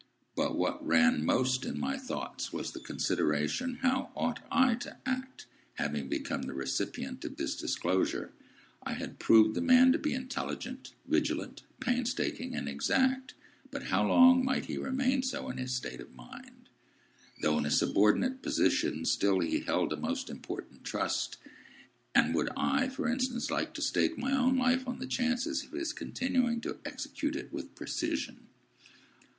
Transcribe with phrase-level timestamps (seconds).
[0.35, 5.45] But what ran most in my thoughts was the consideration how ought I to act,
[5.75, 8.33] having become the recipient of this disclosure?
[8.81, 13.35] I had proved the man to be intelligent, vigilant, painstaking, and exact;
[13.69, 16.67] but how long might he remain so, in his state of mind?
[17.43, 21.37] Though in a subordinate position, still he held a most important trust,
[22.15, 25.73] and would I (for instance) like to stake my own life on the chances of
[25.73, 28.47] his continuing to execute it with precision?